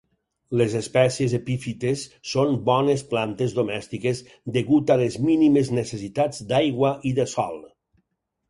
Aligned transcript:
Les 0.59 0.75
espècies 0.77 1.35
epífites 1.37 2.05
son 2.31 2.57
bones 2.71 3.03
plantes 3.13 3.55
domèstiques 3.59 4.23
degut 4.57 4.95
a 4.95 4.99
les 5.03 5.19
mínimes 5.29 5.71
necessitats 5.81 6.45
d'aigua 6.55 6.95
i 7.13 7.17
de 7.21 7.29
sòl. 7.37 7.63